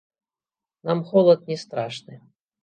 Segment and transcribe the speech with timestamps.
[0.87, 2.19] Нам холад не страшны.